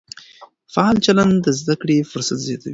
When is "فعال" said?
0.73-0.95